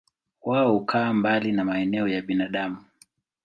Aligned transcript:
Wao 0.41 0.73
hukaa 0.73 1.13
mbali 1.13 1.51
na 1.51 1.65
maeneo 1.65 2.07
ya 2.07 2.21
binadamu. 2.21 2.77